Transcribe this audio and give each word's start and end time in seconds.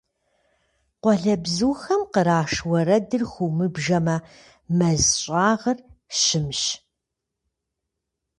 Къуалэбзухэм 1.01 2.01
къраш 2.13 2.53
уэрэдыр 2.69 3.23
хыумыбжэмэ, 3.31 4.15
мэз 4.77 5.03
щӀагъыр 5.21 5.77
щымщ. 6.21 6.63